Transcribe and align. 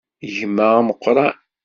Gma 0.35 0.67
ameqqran. 0.79 1.33